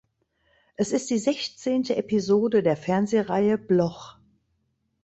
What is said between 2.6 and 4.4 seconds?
der Fernsehreihe "Bloch".